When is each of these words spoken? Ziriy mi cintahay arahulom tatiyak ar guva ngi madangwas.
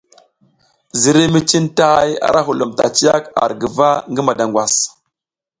Ziriy 0.99 1.27
mi 1.33 1.39
cintahay 1.49 2.09
arahulom 2.27 2.71
tatiyak 2.79 3.23
ar 3.43 3.51
guva 3.61 3.89
ngi 4.11 4.21
madangwas. 4.27 4.73